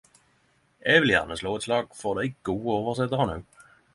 Eg 0.93 1.03
vil 1.03 1.11
gjerne 1.13 1.37
slå 1.41 1.51
eit 1.57 1.67
slag 1.67 1.93
for 1.99 2.19
dei 2.19 2.33
gode 2.49 2.75
oversettarane 2.79 3.37
også! 3.43 3.71